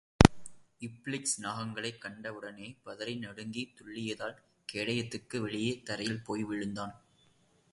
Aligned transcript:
இபிக்ளிஸ், 0.79 1.37
நாகங்களைக் 1.37 2.01
கண்டவுடனே 2.01 2.77
பதறி 2.85 3.17
நடுங்கித் 3.17 3.73
துள்ளியதில், 3.75 4.35
கேடயத்திற்கு 4.73 5.37
வெளியே 5.37 5.81
தரையில் 5.83 6.23
போய் 6.23 6.43
விழுந்தான். 6.43 7.01